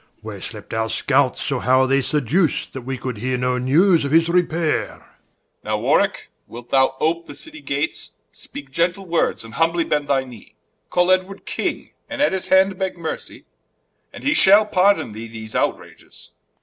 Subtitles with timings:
[0.23, 4.03] Where slept our Scouts, or how are they seduc'd, That we could heare no newes
[4.03, 5.03] of his repayre Edw.
[5.63, 10.23] Now Warwicke, wilt thou ope the Citie Gates, Speake gentle words, and humbly bend thy
[10.23, 10.55] Knee,
[10.89, 13.45] Call Edward King, and at his hands begge Mercy,
[14.11, 16.31] And he shall pardon thee these Outrages?